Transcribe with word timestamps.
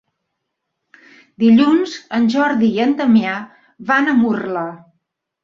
Dilluns 1.43 1.93
en 2.21 2.25
Jordi 2.37 2.71
i 2.79 2.83
en 2.87 2.97
Damià 3.03 3.37
van 3.93 4.09
a 4.09 4.19
Murla. 4.25 4.67